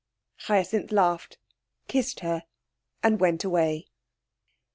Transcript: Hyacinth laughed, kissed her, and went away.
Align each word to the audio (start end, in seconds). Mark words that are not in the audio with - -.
Hyacinth 0.47 0.91
laughed, 0.91 1.37
kissed 1.87 2.21
her, 2.21 2.45
and 3.03 3.19
went 3.19 3.43
away. 3.43 3.85